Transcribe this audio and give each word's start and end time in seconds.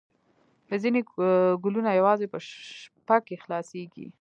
ځینې 0.83 0.99
ګلونه 1.63 1.89
یوازې 1.99 2.25
په 2.33 2.37
شپه 2.49 3.17
کې 3.25 3.35
خلاصیږي 3.43 4.05